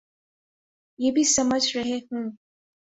یہ 0.99 1.11
بھی 1.11 1.23
سمجھ 1.23 1.77
رہے 1.77 1.97
ہوں۔ 2.11 2.31